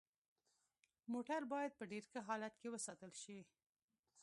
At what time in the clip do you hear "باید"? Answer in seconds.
1.53-1.71